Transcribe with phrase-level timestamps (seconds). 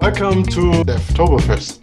[0.00, 1.78] Welcome to Devtoberfest.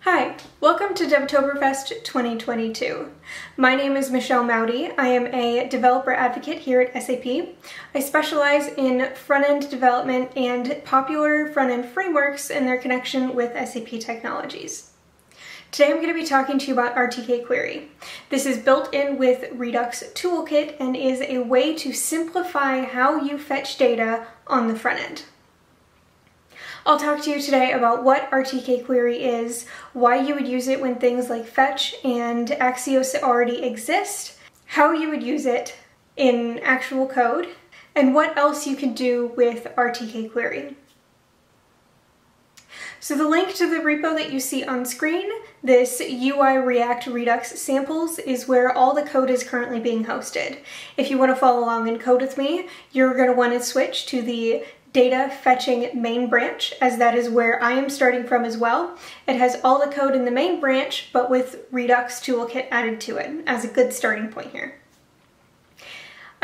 [0.00, 3.10] Hi, welcome to Devtoberfest 2022.
[3.56, 4.90] My name is Michelle Mowdy.
[4.98, 7.24] I am a developer advocate here at SAP.
[7.94, 14.93] I specialize in front-end development and popular front-end frameworks and their connection with SAP technologies.
[15.74, 17.88] Today I'm going to be talking to you about RTK Query.
[18.30, 23.36] This is built in with Redux Toolkit and is a way to simplify how you
[23.36, 25.24] fetch data on the front end.
[26.86, 30.80] I'll talk to you today about what RTK Query is, why you would use it
[30.80, 35.74] when things like Fetch and Axios already exist, how you would use it
[36.16, 37.48] in actual code,
[37.96, 40.76] and what else you can do with RTK Query.
[43.04, 45.28] So the link to the repo that you see on screen,
[45.62, 50.60] this UI React Redux samples, is where all the code is currently being hosted.
[50.96, 53.60] If you want to follow along and code with me, you're going to want to
[53.60, 54.64] switch to the
[54.94, 58.96] data fetching main branch, as that is where I am starting from as well.
[59.28, 63.18] It has all the code in the main branch, but with Redux Toolkit added to
[63.18, 64.76] it as a good starting point here.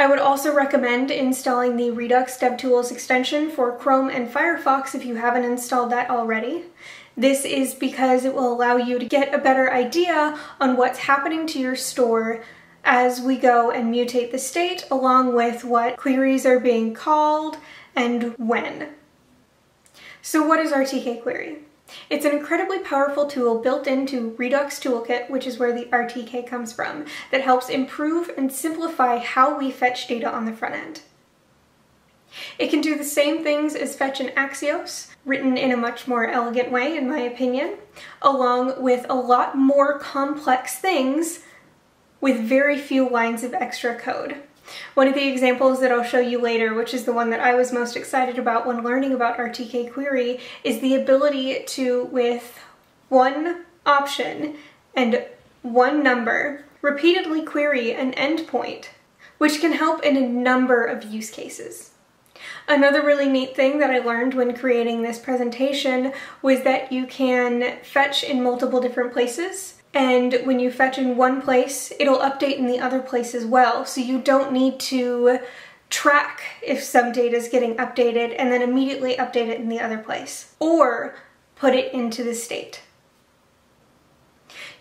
[0.00, 5.16] I would also recommend installing the Redux DevTools extension for Chrome and Firefox if you
[5.16, 6.64] haven't installed that already.
[7.18, 11.46] This is because it will allow you to get a better idea on what's happening
[11.48, 12.42] to your store
[12.82, 17.58] as we go and mutate the state along with what queries are being called
[17.94, 18.94] and when.
[20.22, 21.58] So what is RTK query?
[22.08, 26.72] It's an incredibly powerful tool built into Redux Toolkit, which is where the RTK comes
[26.72, 31.02] from, that helps improve and simplify how we fetch data on the front end.
[32.58, 36.28] It can do the same things as Fetch and Axios, written in a much more
[36.28, 37.74] elegant way, in my opinion,
[38.22, 41.41] along with a lot more complex things
[42.20, 44.36] with very few lines of extra code.
[44.94, 47.54] One of the examples that I'll show you later, which is the one that I
[47.54, 52.58] was most excited about when learning about RTK query, is the ability to, with
[53.08, 54.56] one option
[54.94, 55.25] and
[55.62, 58.86] one number, repeatedly query an endpoint,
[59.38, 61.91] which can help in a number of use cases.
[62.69, 67.78] Another really neat thing that I learned when creating this presentation was that you can
[67.82, 72.66] fetch in multiple different places and when you fetch in one place, it'll update in
[72.66, 73.84] the other place as well.
[73.84, 75.40] So you don't need to
[75.88, 79.98] track if some data is getting updated and then immediately update it in the other
[79.98, 81.16] place or
[81.56, 82.82] put it into the state.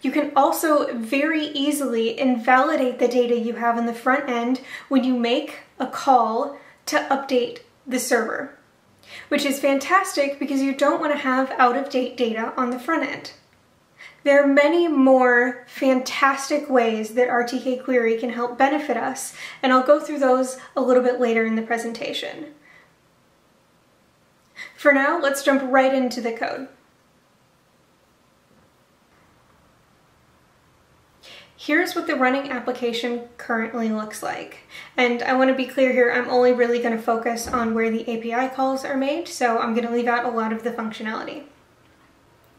[0.01, 5.03] You can also very easily invalidate the data you have in the front end when
[5.03, 8.57] you make a call to update the server,
[9.27, 13.33] which is fantastic because you don't want to have out-of-date data on the front end.
[14.29, 19.81] There are many more fantastic ways that RTK Query can help benefit us, and I'll
[19.81, 22.53] go through those a little bit later in the presentation.
[24.77, 26.67] For now, let's jump right into the code.
[31.57, 34.59] Here's what the running application currently looks like.
[34.95, 37.89] And I want to be clear here, I'm only really going to focus on where
[37.89, 40.69] the API calls are made, so I'm going to leave out a lot of the
[40.69, 41.45] functionality.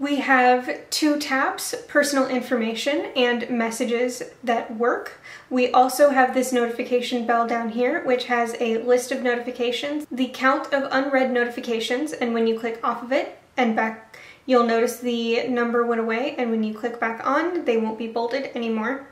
[0.01, 5.21] We have two tabs, personal information and messages that work.
[5.51, 10.29] We also have this notification bell down here, which has a list of notifications, the
[10.29, 14.17] count of unread notifications, and when you click off of it and back,
[14.47, 18.09] you'll notice the number went away, and when you click back on, they won't be
[18.09, 19.07] bolded anymore.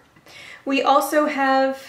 [0.64, 1.82] We also have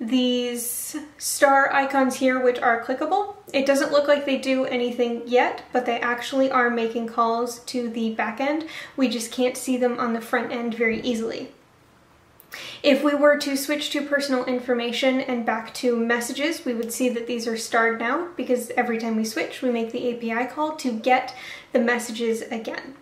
[0.00, 3.36] these star icons here which are clickable.
[3.52, 7.88] It doesn't look like they do anything yet, but they actually are making calls to
[7.88, 8.66] the back end.
[8.96, 11.52] We just can't see them on the front end very easily.
[12.82, 17.08] If we were to switch to personal information and back to messages, we would see
[17.08, 20.76] that these are starred now because every time we switch, we make the API call
[20.76, 21.34] to get
[21.72, 22.94] the messages again.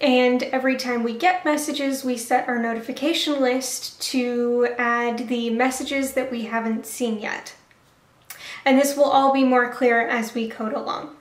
[0.00, 6.12] And every time we get messages, we set our notification list to add the messages
[6.12, 7.54] that we haven't seen yet.
[8.64, 11.16] And this will all be more clear as we code along.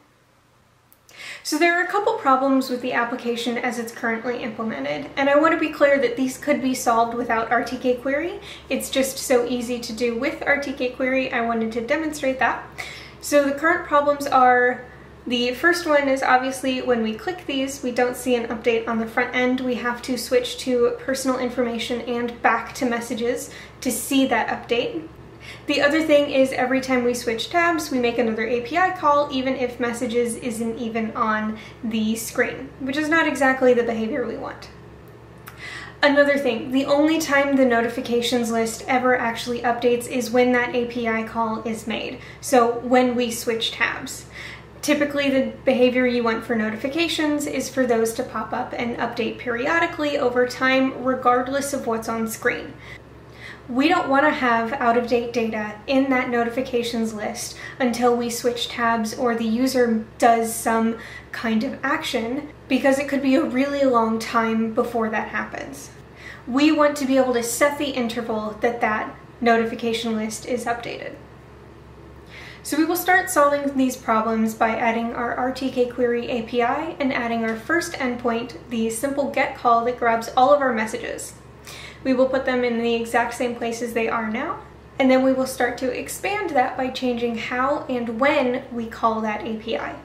[1.44, 5.40] So there are a couple problems with the application as it's currently implemented, and I
[5.40, 8.40] want to be clear that these could be solved without RTK query.
[8.70, 12.68] It's just so easy to do with RTK query, I wanted to demonstrate that.
[13.22, 14.89] So the current problems are
[15.30, 18.98] the first one is obviously when we click these, we don't see an update on
[18.98, 19.60] the front end.
[19.62, 25.08] We have to switch to personal information and back to messages to see that update.
[25.68, 29.54] The other thing is every time we switch tabs, we make another API call, even
[29.56, 34.70] if messages isn't even on the screen, which is not exactly the behavior we want.
[36.02, 41.28] Another thing, the only time the notifications list ever actually updates is when that API
[41.28, 42.20] call is made.
[42.42, 44.26] So when we switch tabs.
[44.82, 49.38] Typically the behavior you want for notifications is for those to pop up and update
[49.38, 52.74] periodically over time regardless of what's on screen.
[53.68, 59.14] We don't want to have out-of-date data in that notifications list until we switch tabs
[59.14, 60.98] or the user does some
[61.32, 65.92] kind of action because it could be a really long time before that happens.
[66.48, 71.14] We want to be able to set the interval that that notification list is updated.
[72.70, 77.44] So we will start solving these problems by adding our RTK query API and adding
[77.44, 81.34] our first endpoint, the simple get call that grabs all of our messages.
[82.04, 84.60] We will put them in the exact same places they are now,
[85.00, 89.20] and then we will start to expand that by changing how and when we call
[89.22, 89.96] that API.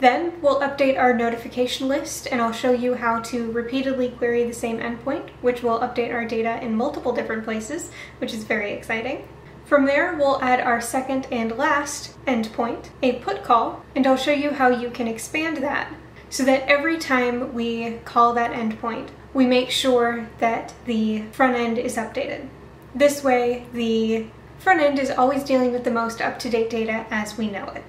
[0.00, 4.54] Then we'll update our notification list and I'll show you how to repeatedly query the
[4.54, 7.90] same endpoint, which will update our data in multiple different places,
[8.20, 9.28] which is very exciting.
[9.66, 14.30] From there, we'll add our second and last endpoint, a put call, and I'll show
[14.30, 15.92] you how you can expand that
[16.30, 21.78] so that every time we call that endpoint, we make sure that the front end
[21.78, 22.48] is updated.
[22.94, 24.26] This way, the
[24.60, 27.82] front end is always dealing with the most up-to-date data as we know it.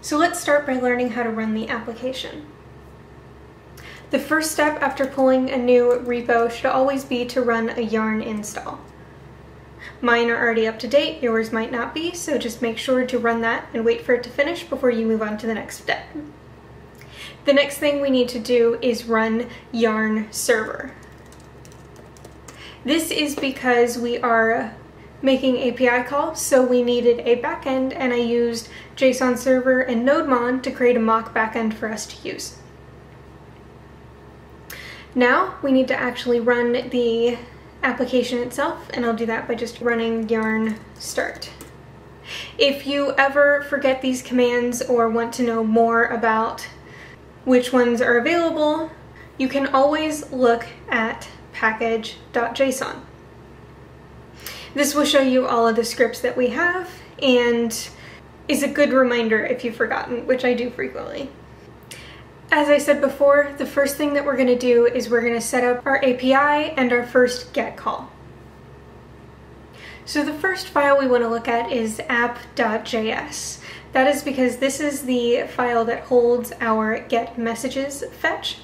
[0.00, 2.46] So let's start by learning how to run the application.
[4.10, 8.22] The first step after pulling a new repo should always be to run a yarn
[8.22, 8.78] install.
[10.00, 13.18] Mine are already up to date, yours might not be, so just make sure to
[13.18, 15.78] run that and wait for it to finish before you move on to the next
[15.78, 16.04] step.
[17.46, 20.92] The next thing we need to do is run yarn server.
[22.84, 24.74] This is because we are
[25.22, 30.62] making API calls, so we needed a backend and I used JSON server and NodeMon
[30.62, 32.58] to create a mock backend for us to use.
[35.14, 37.38] Now we need to actually run the
[37.82, 41.50] application itself and I'll do that by just running yarn start.
[42.58, 46.66] If you ever forget these commands or want to know more about
[47.44, 48.90] which ones are available,
[49.38, 53.00] you can always look at package.json.
[54.74, 56.90] This will show you all of the scripts that we have
[57.22, 57.88] and
[58.48, 61.30] is a good reminder if you've forgotten, which I do frequently.
[62.50, 65.34] As I said before, the first thing that we're going to do is we're going
[65.34, 68.10] to set up our API and our first GET call.
[70.04, 73.60] So the first file we want to look at is app.js.
[73.92, 78.58] That is because this is the file that holds our get messages fetch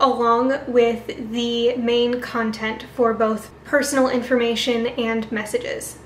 [0.00, 5.98] along with the main content for both personal information and messages.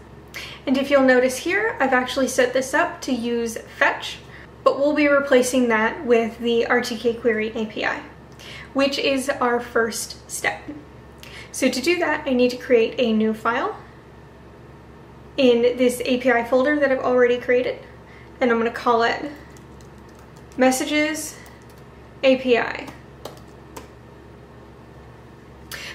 [0.66, 4.18] And if you'll notice here, I've actually set this up to use fetch,
[4.64, 8.02] but we'll be replacing that with the RTK query API,
[8.72, 10.60] which is our first step.
[11.50, 13.76] So to do that, I need to create a new file
[15.36, 17.78] in this API folder that I've already created
[18.40, 19.30] and I'm going to call it
[20.56, 21.36] messages
[22.24, 22.88] API.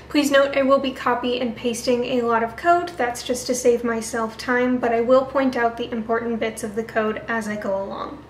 [0.09, 3.53] Please note I will be copy and pasting a lot of code, that's just to
[3.53, 7.47] save myself time, but I will point out the important bits of the code as
[7.47, 8.23] I go along.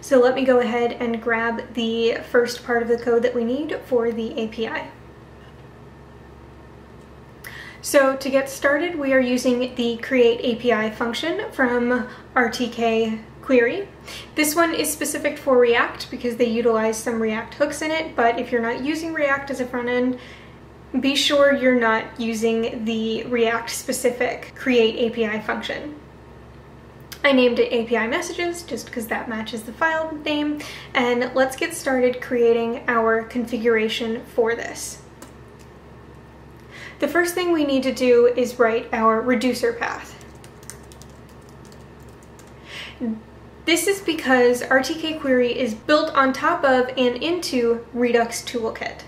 [0.00, 3.44] So let me go ahead and grab the first part of the code that we
[3.44, 4.90] need for the API.
[7.80, 13.88] So to get started, we are using the create API function from RTK query.
[14.34, 18.38] This one is specific for React because they utilize some React hooks in it, but
[18.38, 20.18] if you're not using React as a front end,
[21.00, 25.98] be sure you're not using the React specific create API function.
[27.28, 30.62] I named it API messages just because that matches the file name,
[30.94, 35.02] and let's get started creating our configuration for this.
[37.00, 40.14] The first thing we need to do is write our reducer path.
[43.66, 49.02] This is because RTK query is built on top of and into Redux Toolkit.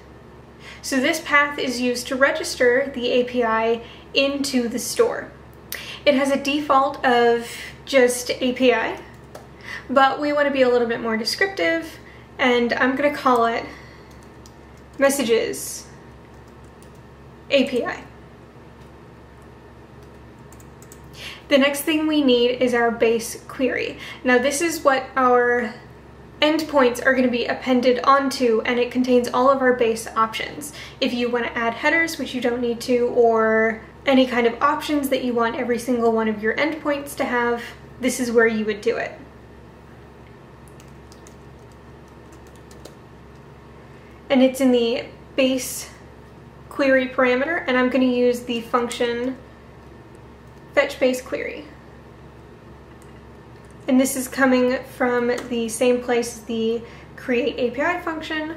[0.82, 5.32] So this path is used to register the API into the store.
[6.04, 7.50] It has a default of
[7.90, 9.02] just API,
[9.90, 11.98] but we want to be a little bit more descriptive
[12.38, 13.64] and I'm going to call it
[14.96, 15.88] messages
[17.50, 18.04] API.
[21.48, 23.98] The next thing we need is our base query.
[24.22, 25.74] Now this is what our
[26.40, 30.72] endpoints are going to be appended onto and it contains all of our base options.
[31.00, 34.62] If you want to add headers, which you don't need to, or any kind of
[34.62, 37.64] options that you want every single one of your endpoints to have,
[38.00, 39.12] this is where you would do it.
[44.28, 45.04] And it's in the
[45.36, 45.90] base
[46.68, 49.36] query parameter and I'm going to use the function
[50.72, 51.64] fetch base query.
[53.88, 56.82] And this is coming from the same place as the
[57.16, 58.56] create API function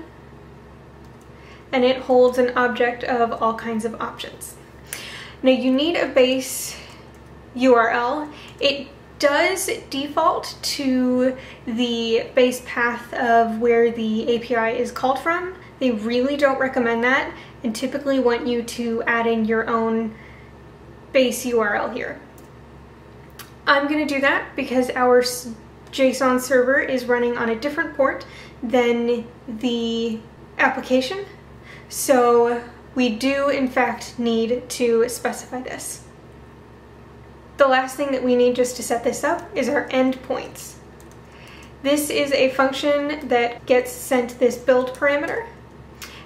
[1.71, 4.55] and it holds an object of all kinds of options.
[5.41, 6.77] Now you need a base
[7.55, 8.31] URL.
[8.59, 8.87] It
[9.19, 15.55] does default to the base path of where the API is called from.
[15.79, 20.15] They really don't recommend that and typically want you to add in your own
[21.11, 22.19] base URL here.
[23.65, 28.25] I'm going to do that because our JSON server is running on a different port
[28.61, 30.19] than the
[30.57, 31.25] application.
[31.87, 32.63] So
[32.95, 36.02] we do in fact need to specify this.
[37.57, 40.75] The last thing that we need just to set this up is our endpoints.
[41.83, 45.45] This is a function that gets sent this build parameter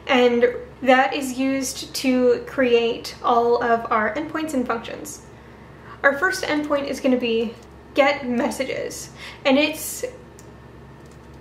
[0.06, 0.46] and
[0.82, 5.26] that is used to create all of our endpoints and functions.
[6.04, 7.56] Our first endpoint is going to be
[7.94, 9.10] get messages
[9.44, 10.06] and it's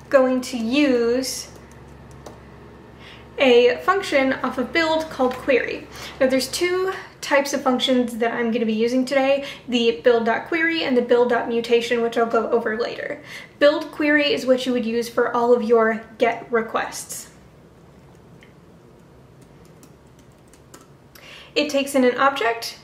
[0.08, 1.48] going to use
[3.38, 5.86] a function off of build called query.
[6.18, 6.92] Now there's two
[7.26, 12.00] types of functions that I'm going to be using today, the build.query and the build.mutation,
[12.00, 13.20] which I'll go over later.
[13.58, 17.30] Build query is what you would use for all of your GET requests.
[21.56, 22.78] It takes in an object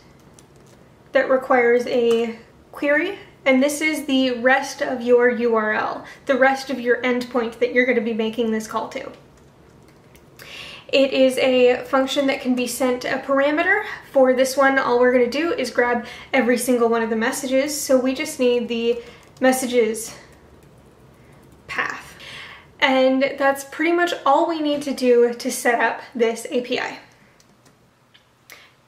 [1.12, 2.36] that requires a
[2.72, 7.72] query, and this is the rest of your URL, the rest of your endpoint that
[7.72, 9.12] you're going to be making this call to.
[10.92, 13.84] It is a function that can be sent a parameter.
[14.10, 17.78] For this one, all we're gonna do is grab every single one of the messages.
[17.80, 19.00] So we just need the
[19.40, 20.14] messages
[21.66, 22.18] path.
[22.78, 26.98] And that's pretty much all we need to do to set up this API.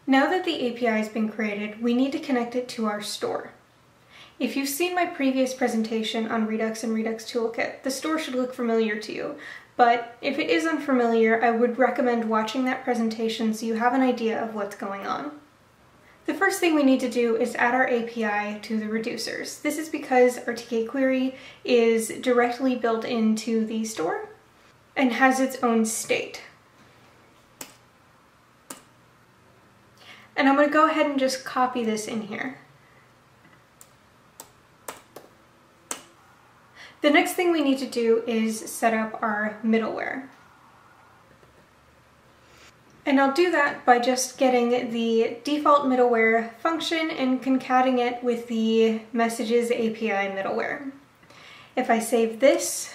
[0.06, 3.52] Now that the API has been created, we need to connect it to our store.
[4.38, 8.52] If you've seen my previous presentation on Redux and Redux Toolkit, the store should look
[8.52, 9.36] familiar to you.
[9.76, 14.02] But if it is unfamiliar, I would recommend watching that presentation so you have an
[14.02, 15.32] idea of what's going on.
[16.26, 19.60] The first thing we need to do is add our API to the reducers.
[19.60, 24.28] This is because RTK query is directly built into the store
[24.96, 26.42] and has its own state.
[30.36, 32.58] And I'm going to go ahead and just copy this in here.
[37.04, 40.26] The next thing we need to do is set up our middleware.
[43.04, 48.48] And I'll do that by just getting the default middleware function and concatenating it with
[48.48, 50.92] the messages API middleware.
[51.76, 52.94] If I save this,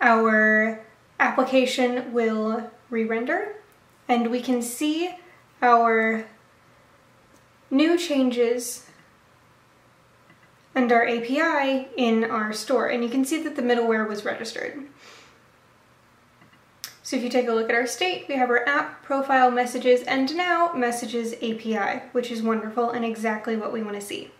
[0.00, 0.84] our
[1.18, 3.56] application will re-render
[4.06, 5.10] and we can see
[5.60, 6.24] our
[7.68, 8.86] new changes
[10.74, 12.86] and our API in our store.
[12.86, 14.82] And you can see that the middleware was registered.
[17.02, 20.02] So if you take a look at our state, we have our app, profile, messages,
[20.02, 24.30] and now messages API, which is wonderful and exactly what we want to see.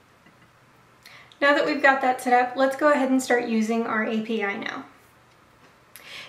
[1.40, 4.56] Now that we've got that set up, let's go ahead and start using our API
[4.58, 4.84] now.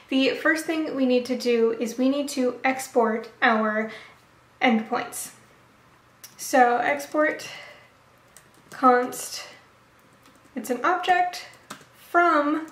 [0.10, 3.91] The first thing we need to do is we need to export our
[4.62, 5.31] endpoints.
[6.38, 7.48] So export
[8.72, 9.43] const
[10.55, 11.46] it's an object
[12.10, 12.67] from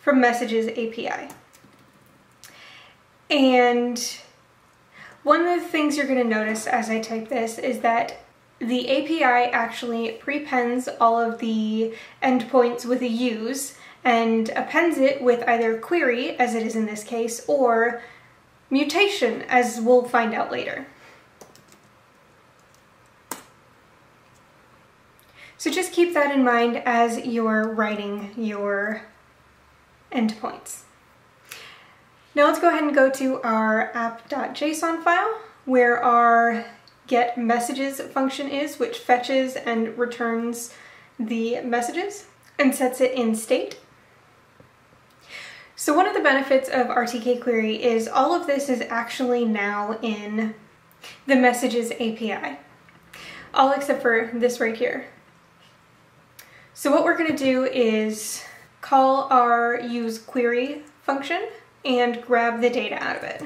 [0.00, 1.28] from messages API.
[3.28, 4.18] And
[5.22, 8.20] one of the things you're going to notice as I type this is that
[8.58, 15.46] the API actually prepends all of the endpoints with a use and appends it with
[15.46, 18.02] either query, as it is in this case, or
[18.70, 20.86] mutation, as we'll find out later.
[25.60, 29.02] So just keep that in mind as you're writing your
[30.10, 30.84] endpoints.
[32.34, 36.64] Now let's go ahead and go to our app.json file where our
[37.08, 40.72] get messages function is, which fetches and returns
[41.18, 42.24] the messages
[42.58, 43.78] and sets it in state.
[45.76, 49.98] So one of the benefits of RTK query is all of this is actually now
[50.00, 50.54] in
[51.26, 52.56] the messages API.
[53.52, 55.04] All except for this right here.
[56.80, 58.42] So what we're going to do is
[58.80, 61.46] call our use query function
[61.84, 63.42] and grab the data out of it.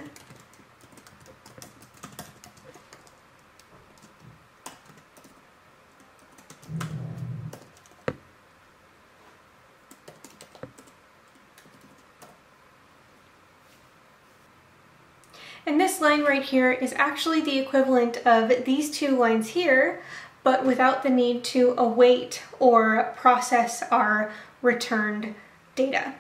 [15.67, 20.05] And this line right here is actually the equivalent of these two lines here,
[20.45, 24.31] but without the need to await or process our
[24.63, 25.35] returned
[25.75, 26.15] data.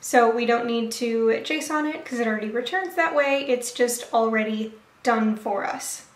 [0.00, 3.46] So we don't need to JSON it because it already returns that way.
[3.48, 6.06] It's just already done for us.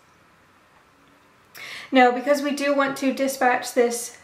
[1.91, 4.19] Now, because we do want to dispatch this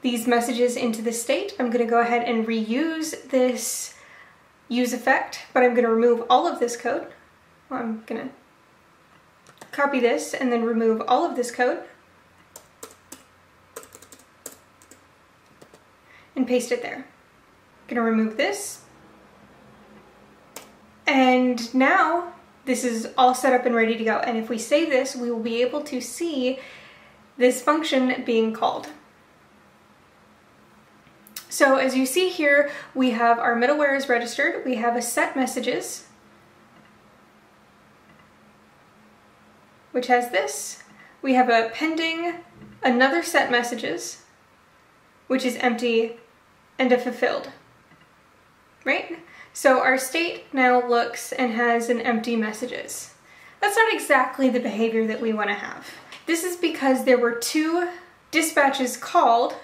[0.00, 3.94] these messages into the state, I'm going to go ahead and reuse this
[4.68, 7.08] use effect, but I'm going to remove all of this code.
[7.68, 8.34] Well, I'm going to
[9.72, 11.80] copy this and then remove all of this code
[16.38, 17.04] and paste it there.
[17.88, 18.82] I'm to remove this.
[21.06, 22.32] And now
[22.64, 24.18] this is all set up and ready to go.
[24.18, 26.58] And if we save this, we will be able to see
[27.36, 28.88] this function being called.
[31.48, 35.34] So as you see here, we have our middleware is registered, we have a set
[35.34, 36.06] messages,
[39.92, 40.82] which has this.
[41.22, 42.34] We have a pending,
[42.82, 44.24] another set messages,
[45.26, 46.18] which is empty,
[46.78, 47.50] and a fulfilled,
[48.84, 49.18] right?
[49.52, 53.14] So our state now looks and has an empty messages.
[53.60, 55.88] That's not exactly the behavior that we want to have.
[56.26, 57.88] This is because there were two
[58.30, 59.56] dispatches called.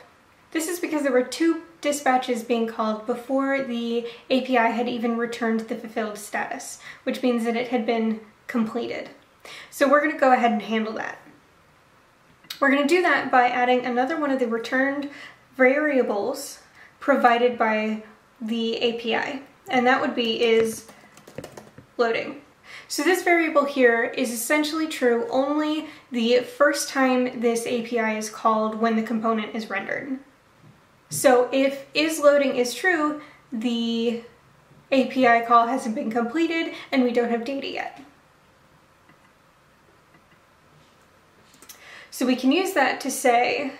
[0.51, 5.61] This is because there were two dispatches being called before the API had even returned
[5.61, 9.11] the fulfilled status, which means that it had been completed.
[9.71, 11.19] So we're going to go ahead and handle that.
[12.59, 15.11] We're going to do that by adding another one of the returned
[15.57, 16.61] variables
[17.05, 18.03] provided by
[18.41, 20.87] the API, and that would be is
[21.99, 22.41] loading.
[22.89, 28.77] So this variable here is essentially true only the first time this API is called
[28.77, 30.19] when the component is rendered.
[31.11, 33.21] So if is loading is true,
[33.53, 34.23] the
[34.91, 38.01] API call hasn't been completed and we don't have data yet.
[42.11, 43.73] So we can use that to say,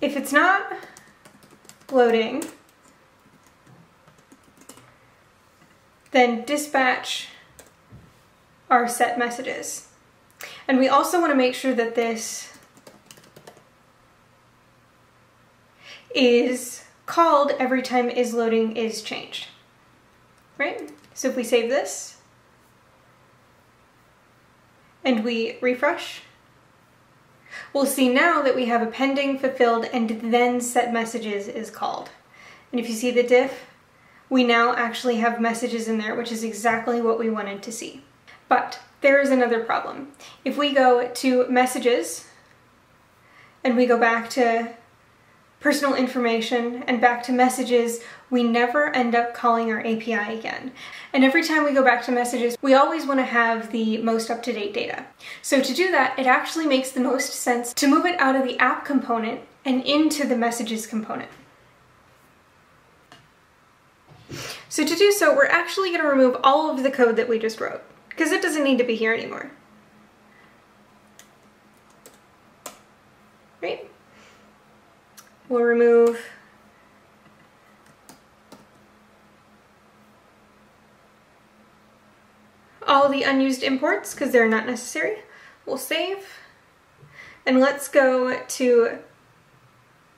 [0.00, 0.72] if it's not
[1.90, 2.44] loading,
[6.10, 7.28] then dispatch
[8.70, 9.88] our set messages.
[10.66, 12.52] And we also want to make sure that this
[16.14, 19.48] is called every time is loading is changed,
[20.58, 20.90] right?
[21.14, 22.18] So if we save this
[25.04, 26.22] and we refresh,
[27.72, 32.10] we'll see now that we have a pending, fulfilled, and then set messages is called.
[32.70, 33.66] And if you see the diff,
[34.30, 38.02] we now actually have messages in there, which is exactly what we wanted to see.
[38.48, 40.12] But there is another problem.
[40.44, 42.26] If we go to messages
[43.64, 44.74] and we go back to
[45.60, 50.72] personal information and back to messages, we never end up calling our API again.
[51.12, 54.30] And every time we go back to messages, we always want to have the most
[54.30, 55.06] up-to-date data.
[55.42, 58.44] So to do that, it actually makes the most sense to move it out of
[58.44, 61.30] the app component and into the messages component.
[64.68, 67.38] So to do so, we're actually going to remove all of the code that we
[67.38, 69.50] just wrote, because it doesn't need to be here anymore.
[73.62, 73.90] Right?
[75.48, 76.26] We'll remove
[82.86, 85.18] all the unused imports because they're not necessary.
[85.64, 86.26] We'll save.
[87.46, 88.98] And let's go to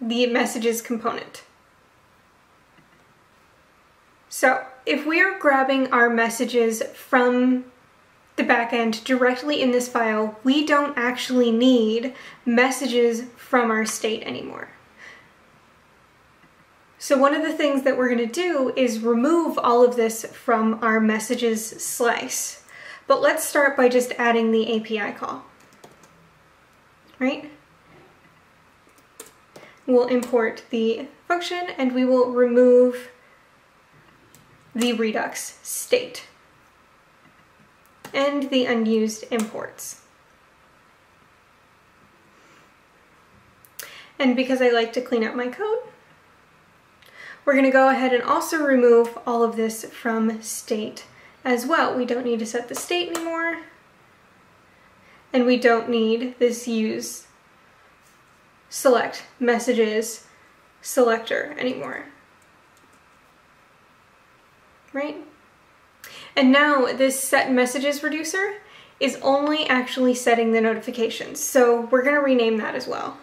[0.01, 1.45] the messages component.
[4.29, 7.66] So if we are grabbing our messages from
[8.37, 12.14] the backend directly in this file, we don't actually need
[12.47, 14.71] messages from our state anymore.
[17.03, 20.27] So one of the things that we're going to do is remove all of this
[20.27, 22.63] from our messages slice.
[23.07, 25.43] But let's start by just adding the API call,
[27.19, 27.51] right?
[29.87, 33.09] We'll import the function and we will remove
[34.75, 36.27] the Redux state
[38.13, 40.03] and the unused imports.
[44.19, 45.79] And because I like to clean up my code,
[47.44, 51.05] we're going to go ahead and also remove all of this from state
[51.44, 51.96] as well.
[51.96, 53.59] We don't need to set the state anymore.
[55.33, 57.26] And we don't need this use
[58.68, 60.26] select messages
[60.81, 62.07] selector anymore
[64.92, 65.16] right?
[66.37, 68.57] And now this set messages reducer
[68.98, 71.40] is only actually setting the notifications.
[71.40, 73.18] So we're gonna rename that as well.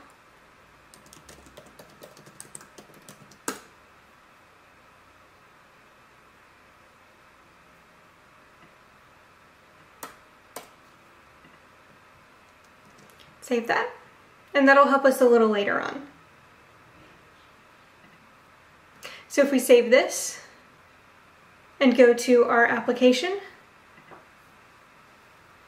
[13.48, 13.90] Save that.
[14.54, 16.06] And that'll help us a little later on.
[19.30, 20.42] So if we save this
[21.80, 23.40] and go to our application,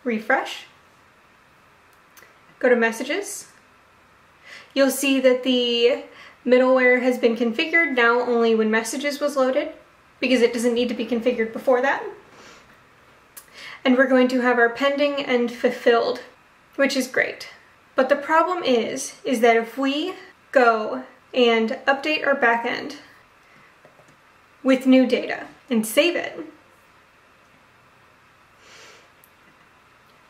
[0.03, 0.65] refresh,
[2.59, 3.47] go to messages,
[4.73, 6.03] you'll see that the
[6.45, 9.71] middleware has been configured now only when messages was loaded
[10.19, 12.03] because it doesn't need to be configured before that.
[13.85, 16.19] And we're going to have our pending and fulfilled,
[16.75, 17.47] which is great.
[17.99, 20.13] But the problem is, is that if we
[20.53, 22.95] go and update our backend
[24.63, 26.39] with new data and save it,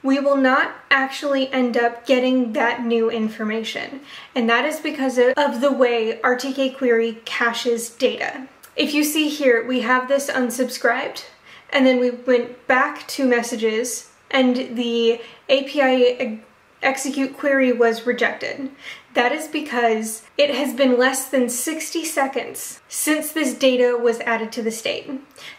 [0.02, 4.02] we will not actually end up getting that new information.
[4.34, 8.48] And that is because of the way RTK query caches data.
[8.76, 11.26] If you see here, we have this unsubscribed,
[11.70, 16.42] and then we went back to messages, and the API
[16.82, 18.72] execute query was rejected.
[19.14, 24.52] That is because it has been less than 60 seconds since this data was added
[24.54, 25.10] to the state.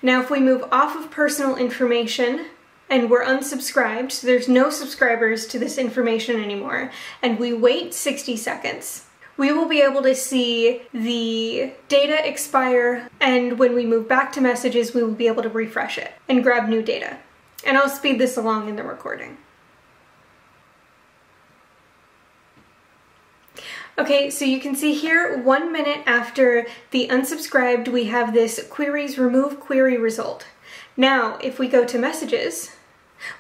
[0.02, 2.46] Now, if we move off of personal information
[2.88, 6.90] and we're unsubscribed, so there's no subscribers to this information anymore,
[7.22, 9.06] and we wait 60 seconds,
[9.36, 14.40] we will be able to see the data expire, and when we move back to
[14.40, 17.18] messages, we will be able to refresh it and grab new data.
[17.64, 19.38] And I'll speed this along in the recording.
[24.00, 29.18] Okay, so you can see here, one minute after the unsubscribed, we have this queries
[29.18, 30.46] remove query result.
[30.96, 32.74] Now, if we go to messages,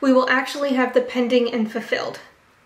[0.02, 2.20] we will actually have the pending and fulfilled.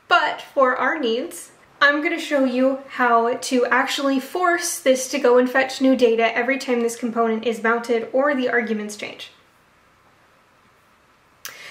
[0.09, 5.21] But for our needs, I'm going to show you how to actually force this to
[5.21, 9.31] go and fetch new data every time this component is mounted or the arguments change.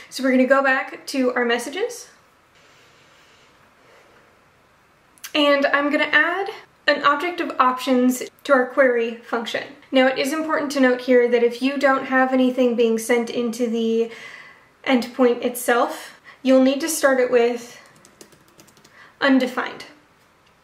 [0.10, 2.08] So we're going to go back to our messages.
[5.34, 6.50] And I'm going to add
[6.88, 9.64] an object of options to our query function.
[9.92, 13.30] Now it is important to note here that if you don't have anything being sent
[13.30, 14.12] into the
[14.86, 17.80] endpoint itself, you'll need to start it with
[19.22, 19.86] undefined.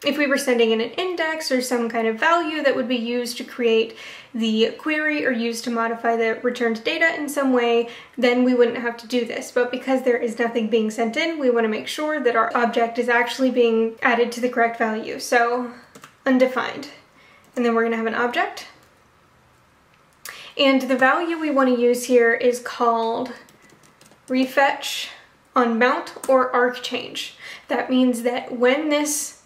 [0.05, 2.95] If we were sending in an index or some kind of value that would be
[2.95, 3.97] used to create
[4.33, 8.77] the query or used to modify the returned data in some way, then we wouldn't
[8.77, 9.51] have to do this.
[9.51, 12.55] But because there is nothing being sent in, we want to make sure that our
[12.55, 15.19] object is actually being added to the correct value.
[15.19, 15.71] So
[16.25, 16.89] undefined.
[17.55, 18.67] And then we're going to have an object.
[20.57, 23.31] And the value we want to use here is called
[24.27, 25.07] refetch
[25.55, 27.35] on mount or arg change.
[27.67, 29.41] That means that when this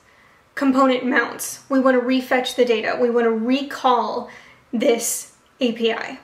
[0.56, 2.98] component mounts, we want to refetch the data.
[3.00, 4.30] We want to recall
[4.74, 6.20] this API.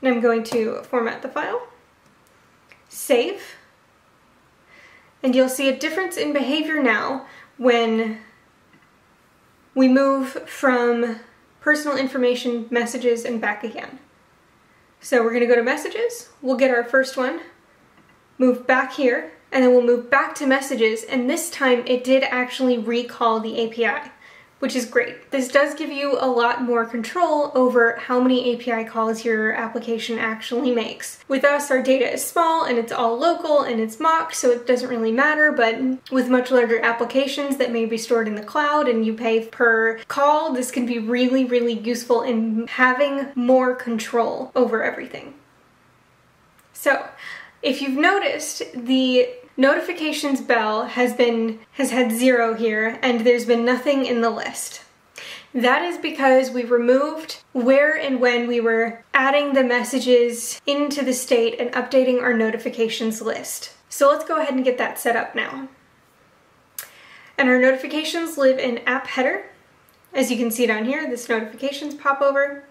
[0.00, 1.68] And I'm going to format the file,
[2.88, 3.42] save,
[5.22, 7.26] and you'll see a difference in behavior now
[7.58, 8.18] when
[9.74, 11.20] we move from
[11.60, 14.00] personal information messages and back again.
[15.00, 17.40] So we're gonna go to messages, we'll get our first one,
[18.38, 22.24] move back here, and then we'll move back to messages, and this time it did
[22.24, 24.10] actually recall the API
[24.62, 25.32] which is great.
[25.32, 30.20] This does give you a lot more control over how many API calls your application
[30.20, 31.18] actually makes.
[31.26, 34.64] With us, our data is small and it's all local and it's mock, so it
[34.64, 35.80] doesn't really matter, but
[36.12, 39.98] with much larger applications that may be stored in the cloud and you pay per
[40.06, 45.34] call, this can be really, really useful in having more control over everything.
[46.72, 47.08] So,
[47.62, 53.64] if you've noticed, the Notifications bell has been has had zero here and there's been
[53.64, 54.82] nothing in the list.
[55.54, 61.12] That is because we removed where and when we were adding the messages into the
[61.12, 63.74] state and updating our notifications list.
[63.90, 65.68] So let's go ahead and get that set up now.
[67.36, 69.50] And our notifications live in app header.
[70.14, 72.64] As you can see down here, this notifications pop over.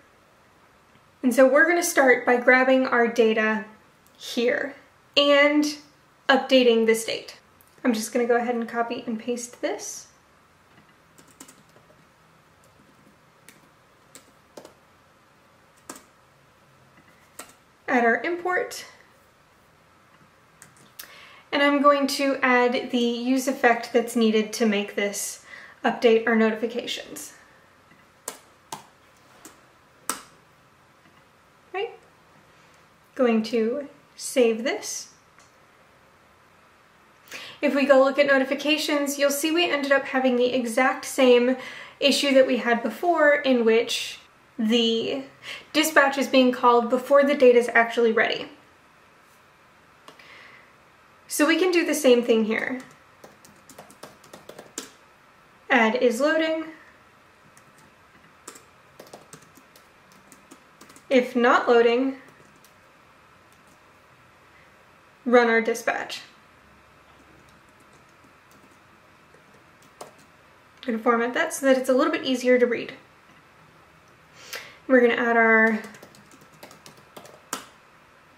[1.22, 3.66] And so we're gonna start by grabbing our data
[4.18, 4.76] here.
[5.16, 5.76] And
[6.28, 7.38] updating the state.
[7.84, 10.08] I'm just going to go ahead and copy and paste this.
[17.88, 18.86] Add our import.
[21.52, 25.44] And I'm going to add the use effect that's needed to make this
[25.84, 27.34] update our notifications.
[31.74, 31.92] Right?
[33.16, 35.11] Going to save this.
[37.62, 41.58] If we go look at notifications, you'll see we ended up having the exact same
[42.00, 44.20] issue that we had before in which
[44.58, 45.24] the
[45.72, 48.50] dispatch is being called before the data is actually ready.
[51.28, 52.82] So we can do the same thing here.
[55.70, 56.66] Add is loading.
[61.10, 62.18] If not loading,
[65.26, 66.22] run our dispatch.
[70.88, 72.94] I'm to format that so that it's a little bit easier to read.
[74.88, 75.80] We're going to add our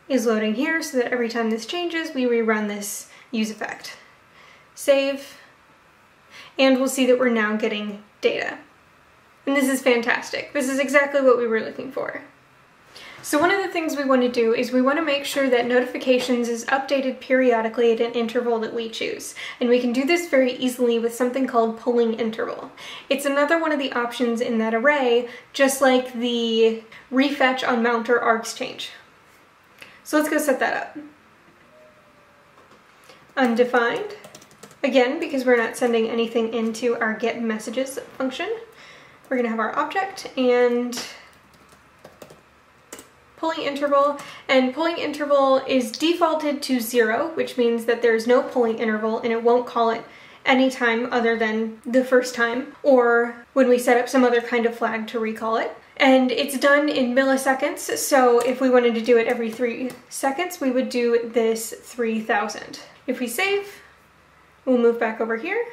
[0.09, 3.97] is loading here so that every time this changes, we rerun this use effect.
[4.75, 5.37] Save,
[6.59, 8.59] and we'll see that we're now getting data.
[9.45, 10.53] And this is fantastic.
[10.53, 12.23] This is exactly what we were looking for.
[13.23, 15.49] So one of the things we want to do is we want to make sure
[15.49, 19.33] that notifications is updated periodically at an interval that we choose.
[19.61, 22.69] And we can do this very easily with something called polling interval.
[23.07, 26.83] It's another one of the options in that array, just like the
[27.13, 28.89] refetch on mount or args change.
[30.03, 30.97] So let's go set that up.
[33.37, 34.17] Undefined.
[34.83, 38.53] Again, because we're not sending anything into our get messages function,
[39.29, 41.01] we're gonna have our object and
[43.43, 48.79] polling interval, and polling interval is defaulted to zero, which means that there's no polling
[48.79, 50.01] interval and it won't call it
[50.45, 54.65] any time other than the first time, or when we set up some other kind
[54.65, 55.75] of flag to recall it.
[55.97, 60.61] And it's done in milliseconds, so if we wanted to do it every three seconds,
[60.61, 62.79] we would do this 3000.
[63.07, 63.81] If we save,
[64.63, 65.65] we'll move back over here.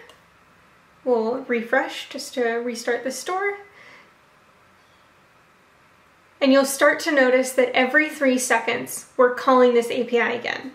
[1.04, 3.58] We'll refresh just to restart the store
[6.40, 10.72] and you'll start to notice that every three seconds we're calling this API again.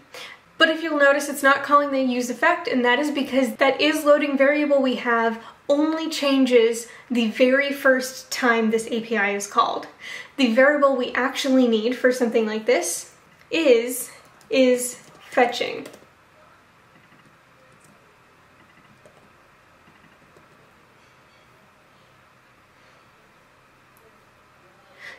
[0.57, 3.81] But if you'll notice, it's not calling the use effect, and that is because that
[3.81, 9.87] is loading variable we have only changes the very first time this API is called.
[10.37, 13.13] The variable we actually need for something like this
[13.51, 14.11] is,
[14.49, 14.99] is
[15.29, 15.87] fetching.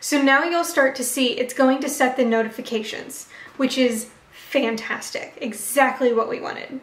[0.07, 5.37] So now you'll start to see it's going to set the notifications, which is fantastic,
[5.41, 6.81] exactly what we wanted.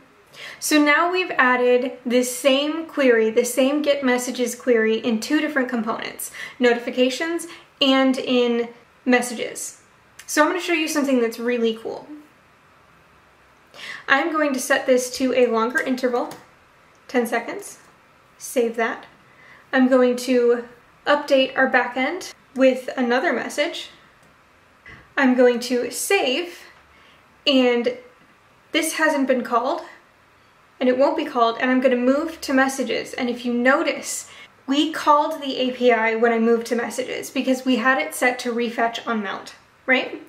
[0.60, 5.70] So now we've added this same query, the same get messages query in two different
[5.70, 7.48] components, notifications
[7.82, 8.68] and in
[9.06, 9.80] messages.
[10.28, 12.06] So I'm going to show you something that's really cool.
[14.06, 16.32] I'm going to set this to a longer interval,
[17.08, 17.80] 10 seconds,
[18.38, 19.06] save that.
[19.72, 20.66] I'm going to
[21.08, 23.89] update our backend with another message.
[25.18, 26.60] I'm going to save,
[27.46, 27.98] and
[28.72, 29.82] this hasn't been called,
[30.80, 33.13] and it won't be called, and I'm going to move to messages.
[33.13, 34.30] And if you notice,
[34.66, 38.54] we called the API when I moved to messages because we had it set to
[38.54, 40.22] refetch on mount, right?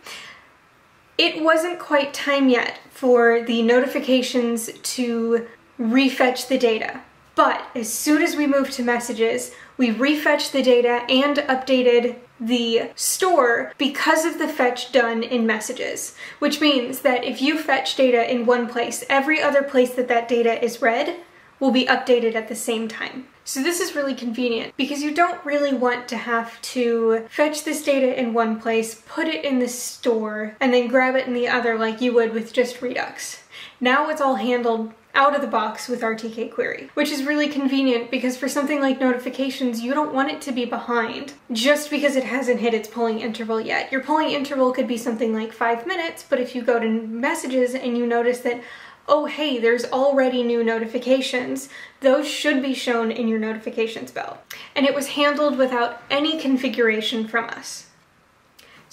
[1.17, 5.47] It wasn't quite time yet for the notifications to
[5.79, 7.03] refetch the data.
[7.35, 12.91] But as soon as we moved to messages, we refetched the data and updated the
[12.95, 18.31] store because of the fetch done in messages, which means that if you fetch data
[18.31, 21.17] in one place, every other place that that data is read
[21.61, 23.27] will be updated at the same time.
[23.47, 27.85] So this is really convenient because you don't really want to have to fetch this
[27.85, 31.49] data in one place, put it in the store, and then grab it in the
[31.49, 33.43] other like you would with just Redux.
[33.81, 38.11] Now it's all handled out of the box with RTK query, which is really convenient
[38.11, 42.25] because for something like notifications, you don't want it to be behind just because it
[42.25, 43.93] hasn't hit its polling interval yet.
[43.93, 47.75] Your polling interval could be something like five minutes, but if you go to messages
[47.75, 48.63] and you notice that
[49.07, 51.69] oh hey, there's already new notifications,
[52.01, 54.39] those should be shown in your notifications bell.
[54.75, 57.87] And it was handled without any configuration from us.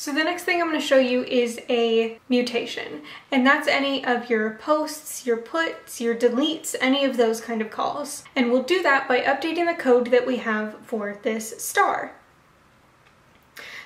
[0.02, 4.04] So the next thing I'm going to show you is a mutation, and that's any
[4.04, 8.24] of your posts, your puts, your deletes, any of those kind of calls.
[8.36, 12.14] And we'll do that by updating the code that we have for this star.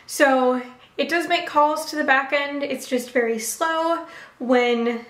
[0.07, 0.61] So
[0.97, 4.05] it does make calls to the backend, it's just very slow.
[4.39, 5.05] When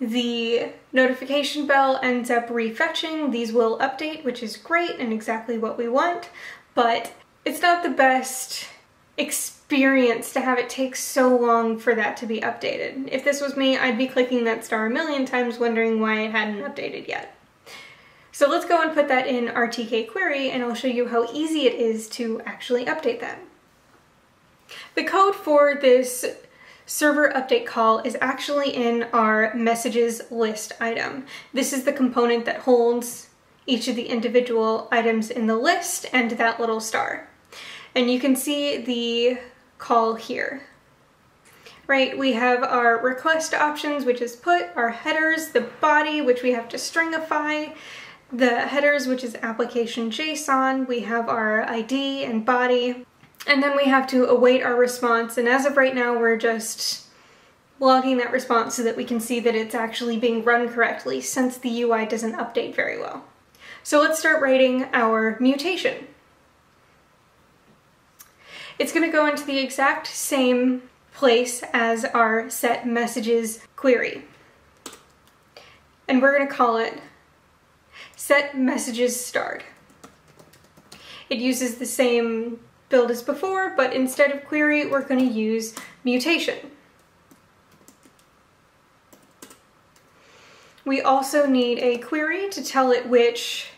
[0.00, 5.76] the notification bell ends up refetching, these will update, which is great and exactly what
[5.76, 6.30] we want,
[6.74, 7.12] but
[7.44, 8.68] it's not the best
[9.20, 13.08] experience to have it take so long for that to be updated.
[13.12, 16.32] If this was me, I'd be clicking that star a million times wondering why it
[16.32, 17.36] hadn't updated yet.
[18.32, 21.66] So let's go and put that in RTK query and I'll show you how easy
[21.66, 23.40] it is to actually update that.
[24.94, 26.24] The code for this
[26.86, 31.26] server update call is actually in our messages list item.
[31.52, 33.28] This is the component that holds
[33.66, 37.29] each of the individual items in the list and that little star.
[37.94, 39.38] And you can see the
[39.78, 40.62] call here.
[41.90, 42.16] right?
[42.16, 46.68] We have our request options, which is put, our headers, the body, which we have
[46.68, 47.74] to stringify,
[48.32, 53.04] the headers, which is application JSON, we have our ID and body,
[53.48, 55.36] and then we have to await our response.
[55.36, 57.08] And as of right now, we're just
[57.80, 61.58] logging that response so that we can see that it's actually being run correctly since
[61.58, 63.24] the UI doesn't update very well.
[63.82, 66.06] So let's start writing our mutation.
[68.80, 74.24] It's going to go into the exact same place as our set messages query.
[76.08, 76.98] And we're going to call it
[78.16, 79.64] set messages starred.
[81.28, 85.74] It uses the same build as before, but instead of query, we're going to use
[86.02, 86.56] mutation.
[90.86, 93.72] We also need a query to tell it which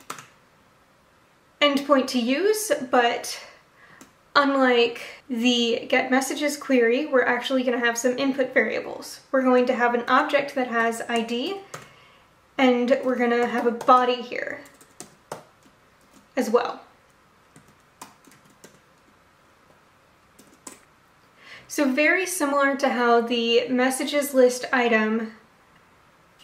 [1.60, 3.40] endpoint to use, but
[4.34, 9.20] unlike the get messages query, we're actually going to have some input variables.
[9.30, 11.60] We're going to have an object that has ID,
[12.58, 14.60] and we're going to have a body here
[16.36, 16.80] as well.
[21.68, 25.32] So very similar to how the messages list item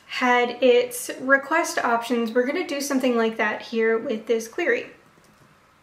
[0.07, 4.87] had its request options, we're going to do something like that here with this query.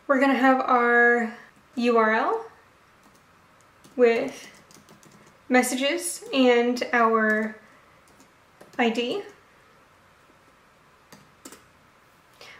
[0.07, 1.35] We're going to have our
[1.77, 2.43] URL
[3.95, 4.47] with
[5.49, 7.57] messages and our
[8.77, 9.23] ID.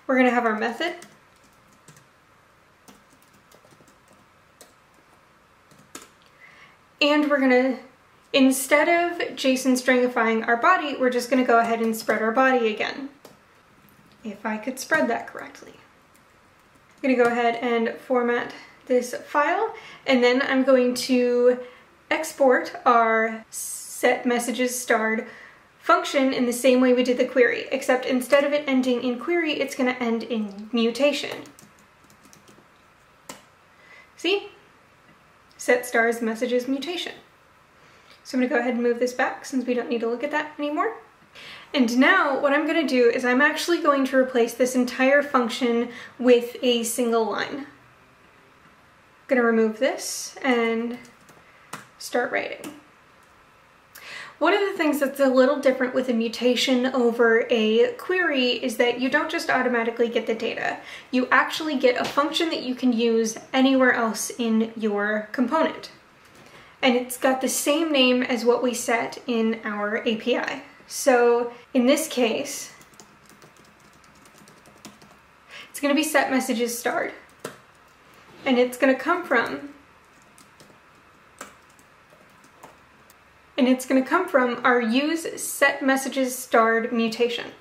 [0.08, 0.96] We're going to have our method.
[7.02, 7.80] And we're going to
[8.36, 12.68] Instead of JSON stringifying our body, we're just gonna go ahead and spread our body
[12.68, 13.08] again.
[14.26, 15.76] If I could spread that correctly.
[15.78, 18.54] I'm gonna go ahead and format
[18.86, 19.74] this file,
[20.06, 21.60] and then I'm going to
[22.12, 25.28] export our set messages starred
[25.80, 29.20] function in the same way we did the query, except instead of it ending in
[29.20, 31.44] query, it's gonna end in mutation.
[34.18, 34.50] See?
[35.58, 37.14] Set stars messages mutation.
[38.24, 40.24] So I'm gonna go ahead and move this back since we don't need to look
[40.24, 40.98] at that anymore.
[41.74, 45.90] And now what I'm gonna do is I'm actually going to replace this entire function
[46.18, 47.68] with a single line.
[49.28, 50.98] Gonna remove this and
[51.98, 52.74] start writing.
[54.38, 58.78] One of the things that's a little different with a mutation over a query is
[58.78, 60.80] that you don't just automatically get the data.
[61.10, 65.90] You actually get a function that you can use anywhere else in your component
[66.86, 70.62] and it's got the same name as what we set in our API.
[70.86, 72.72] So in this case,
[75.72, 77.12] it's gonna be set messages starred.
[78.46, 79.74] And it's gonna come from,
[83.58, 87.54] and it's gonna come from our use set messages starred mutation.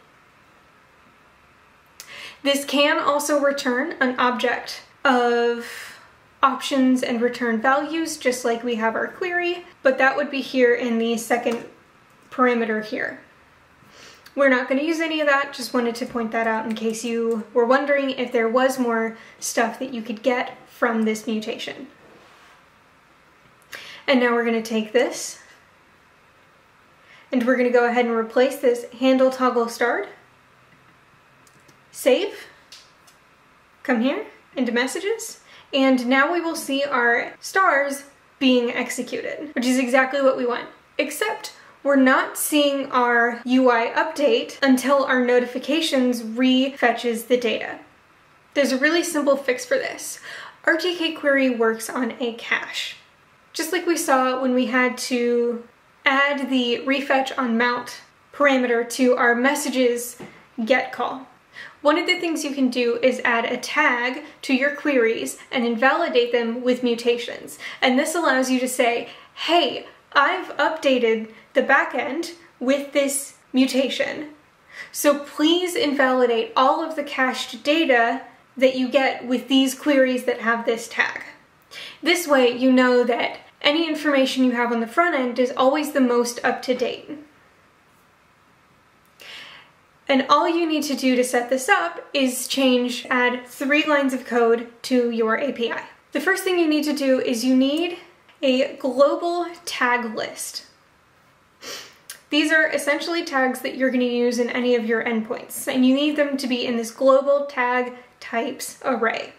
[2.42, 5.94] This can also return an object of
[6.42, 10.74] options and return values, just like we have our query, but that would be here
[10.74, 11.64] in the second
[12.30, 13.23] parameter here.
[14.34, 16.74] We're not going to use any of that, just wanted to point that out in
[16.74, 21.26] case you were wondering if there was more stuff that you could get from this
[21.26, 21.86] mutation.
[24.06, 25.38] And now we're going to take this
[27.32, 30.08] and we're going to go ahead and replace this handle toggle starred,
[31.90, 32.46] save,
[33.82, 35.40] come here into messages,
[35.72, 38.04] and now we will see our stars
[38.38, 40.68] being executed, which is exactly what we want.
[40.96, 47.78] Except we're not seeing our UI update until our notifications refetches the data.
[48.54, 50.18] There's a really simple fix for this.
[50.64, 52.96] RTK query works on a cache.
[53.52, 55.62] Just like we saw when we had to
[56.06, 58.00] add the refetch on mount
[58.32, 60.16] parameter to our messages
[60.64, 61.28] get call.
[61.82, 65.66] One of the things you can do is add a tag to your queries and
[65.66, 67.58] invalidate them with mutations.
[67.82, 74.30] And this allows you to say, hey, I've updated the back end with this mutation.
[74.92, 78.22] So please invalidate all of the cached data
[78.56, 81.22] that you get with these queries that have this tag.
[82.02, 85.92] This way you know that any information you have on the front end is always
[85.92, 87.10] the most up to date.
[90.06, 94.12] And all you need to do to set this up is change, add three lines
[94.12, 95.80] of code to your API.
[96.12, 97.98] The first thing you need to do is you need
[98.42, 100.66] a global tag list.
[102.30, 105.86] These are essentially tags that you're going to use in any of your endpoints, and
[105.86, 109.32] you need them to be in this global tag types array.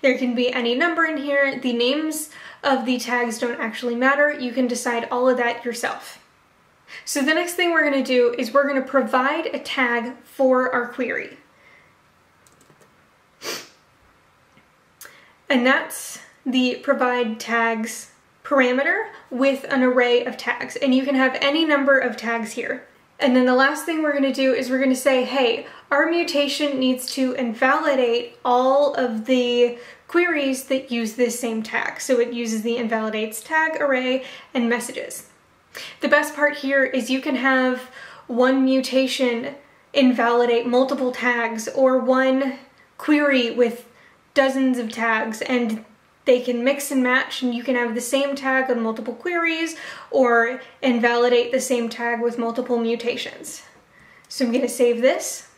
[0.00, 1.60] There can be any number in here.
[1.60, 2.30] The names
[2.62, 4.32] of the tags don't actually matter.
[4.32, 6.18] You can decide all of that yourself.
[7.04, 10.16] So the next thing we're going to do is we're going to provide a tag
[10.24, 11.36] for our query.
[15.48, 18.09] And that's the provide tags
[18.50, 20.74] parameter with an array of tags.
[20.74, 22.84] And you can have any number of tags here.
[23.20, 26.80] And then the last thing we're gonna do is we're gonna say, hey, our mutation
[26.80, 29.78] needs to invalidate all of the
[30.08, 32.00] queries that use this same tag.
[32.00, 35.28] So it uses the invalidates tag array and messages.
[36.00, 37.90] The best part here is you can have
[38.26, 39.54] one mutation
[39.92, 42.58] invalidate multiple tags or one
[42.98, 43.86] query with
[44.34, 45.84] dozens of tags and
[46.24, 49.76] they can mix and match and you can have the same tag on multiple queries
[50.10, 53.62] or invalidate the same tag with multiple mutations.
[54.28, 55.48] So I'm going to save this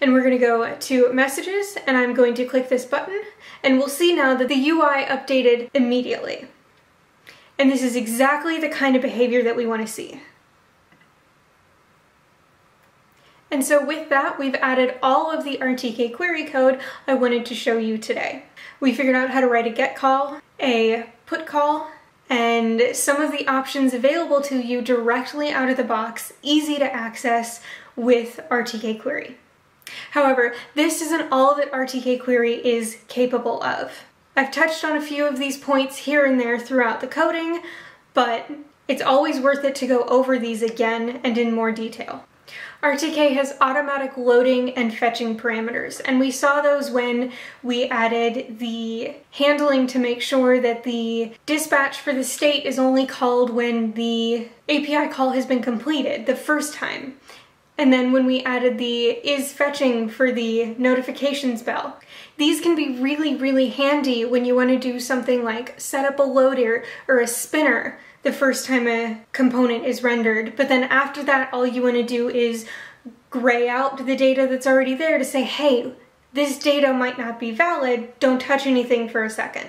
[0.00, 3.22] and we're going to go to messages and I'm going to click this button
[3.62, 6.48] and we'll see now that the UI updated immediately.
[7.58, 10.20] And this is exactly the kind of behavior that we want to see.
[13.50, 17.54] And so with that, we've added all of the RTK query code I wanted to
[17.54, 18.44] show you today.
[18.78, 21.90] We figured out how to write a get call, a put call,
[22.28, 26.94] and some of the options available to you directly out of the box, easy to
[26.94, 27.60] access
[27.96, 29.36] with RTK query.
[30.12, 34.04] However, this isn't all that RTK query is capable of.
[34.36, 37.62] I've touched on a few of these points here and there throughout the coding,
[38.14, 38.48] but
[38.86, 42.24] it's always worth it to go over these again and in more detail.
[42.82, 47.30] RTK has automatic loading and fetching parameters, and we saw those when
[47.62, 53.06] we added the handling to make sure that the dispatch for the state is only
[53.06, 57.18] called when the API call has been completed the first time.
[57.76, 61.98] And then when we added the is fetching for the notifications bell.
[62.36, 66.18] These can be really, really handy when you want to do something like set up
[66.18, 70.54] a loader or a spinner the first time a component is rendered.
[70.56, 72.66] But then after that, all you want to do is
[73.30, 75.92] gray out the data that's already there to say, hey,
[76.32, 79.68] this data might not be valid, don't touch anything for a second.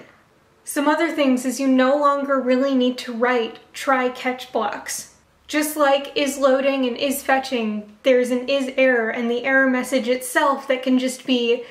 [0.64, 5.16] Some other things is you no longer really need to write try catch blocks.
[5.48, 10.08] Just like is loading and is fetching, there's an is error and the error message
[10.08, 11.64] itself that can just be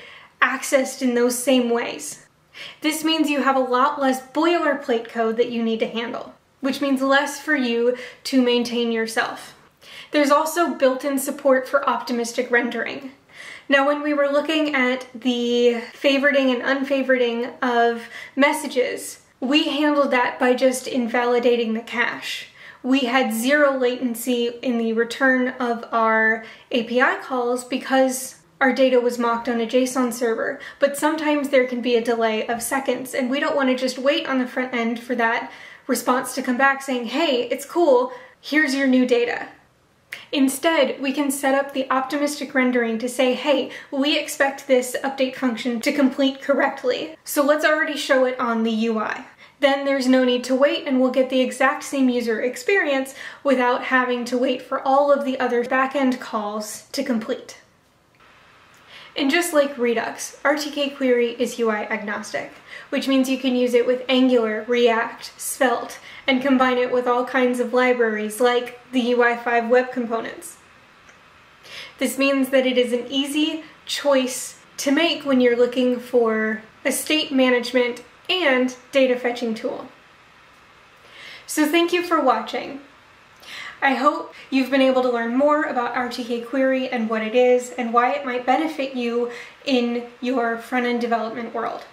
[0.42, 2.26] accessed in those same ways.
[2.80, 6.80] This means you have a lot less boilerplate code that you need to handle which
[6.80, 9.54] means less for you to maintain yourself.
[10.10, 13.12] There's also built-in support for optimistic rendering.
[13.68, 20.38] Now, when we were looking at the favoriting and unfavoriting of messages, we handled that
[20.38, 22.48] by just invalidating the cache.
[22.82, 29.18] We had zero latency in the return of our API calls because our data was
[29.18, 33.30] mocked on a JSON server, but sometimes there can be a delay of seconds, and
[33.30, 35.50] we don't want to just wait on the front end for that
[35.90, 39.48] response to come back saying, hey, it's cool, here's your new data.
[40.32, 45.34] Instead, we can set up the optimistic rendering to say, hey, we expect this update
[45.34, 47.16] function to complete correctly.
[47.24, 49.26] So let's already show it on the UI.
[49.58, 53.84] Then there's no need to wait and we'll get the exact same user experience without
[53.84, 57.58] having to wait for all of the other backend calls to complete.
[59.16, 62.52] And just like Redux, RTK Query is UI agnostic,
[62.90, 67.24] which means you can use it with Angular, React, Svelte, and combine it with all
[67.24, 70.58] kinds of libraries like the UI5 web components.
[71.98, 76.92] This means that it is an easy choice to make when you're looking for a
[76.92, 79.88] state management and data fetching tool.
[81.46, 82.80] So thank you for watching.
[83.82, 87.70] I hope you've been able to learn more about RTK Query and what it is
[87.70, 89.30] and why it might benefit you
[89.64, 91.84] in your front-end development world.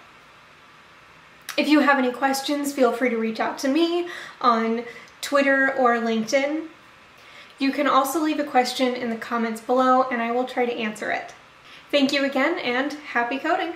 [1.58, 4.08] If you have any questions, feel free to reach out to me
[4.40, 4.84] on
[5.22, 6.68] Twitter or LinkedIn.
[7.58, 10.74] You can also leave a question in the comments below and I will try to
[10.74, 11.34] answer it.
[11.90, 13.74] Thank you again and happy coding!